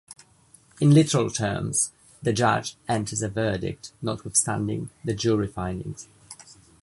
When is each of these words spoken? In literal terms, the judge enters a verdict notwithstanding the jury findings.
In 0.79 0.95
literal 0.95 1.29
terms, 1.29 1.91
the 2.23 2.33
judge 2.33 2.75
enters 2.89 3.21
a 3.21 3.29
verdict 3.29 3.91
notwithstanding 4.01 4.89
the 5.05 5.13
jury 5.13 5.45
findings. 5.47 6.07